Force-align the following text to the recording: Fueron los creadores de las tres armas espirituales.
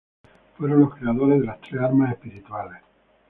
Fueron 0.57 0.79
los 0.79 0.95
creadores 0.95 1.41
de 1.41 1.45
las 1.45 1.61
tres 1.61 1.79
armas 1.79 2.13
espirituales. 2.13 2.81